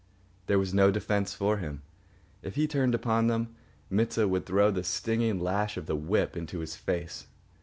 There 0.47 0.57
was 0.57 0.73
no 0.73 0.89
defence 0.89 1.35
for 1.35 1.57
him. 1.57 1.83
If 2.41 2.55
he 2.55 2.65
turned 2.65 2.95
upon 2.95 3.27
them, 3.27 3.55
Mit 3.87 4.11
sah 4.13 4.25
would 4.25 4.47
throw 4.47 4.71
the 4.71 4.83
stinging 4.83 5.39
lash 5.39 5.77
of 5.77 5.85
the 5.85 5.95
whip 5.95 6.35
into 6.35 6.61
his 6.61 6.75
face. 6.75 7.27